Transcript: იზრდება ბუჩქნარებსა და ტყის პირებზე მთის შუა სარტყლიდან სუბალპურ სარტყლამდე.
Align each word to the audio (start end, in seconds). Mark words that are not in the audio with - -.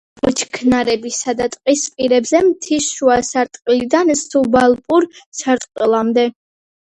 იზრდება 0.01 0.21
ბუჩქნარებსა 0.27 1.33
და 1.41 1.45
ტყის 1.55 1.83
პირებზე 1.97 2.41
მთის 2.47 2.87
შუა 2.95 3.19
სარტყლიდან 3.29 4.11
სუბალპურ 4.23 5.07
სარტყლამდე. 5.43 6.27